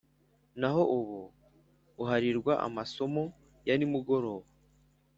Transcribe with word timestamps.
naho 0.59 0.81
ubu 0.97 1.19
uharirwa 2.03 2.53
amasomo 2.67 3.23
ya 3.67 3.75
nimugoroba 3.79 4.47